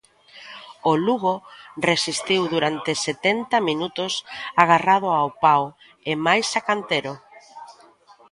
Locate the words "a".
6.59-6.61